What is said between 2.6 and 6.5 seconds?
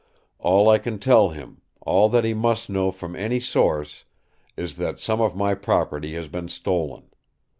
know from any source, is that some of my property has been